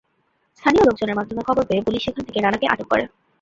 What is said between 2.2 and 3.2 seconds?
থেকে রানাকে আটক করে।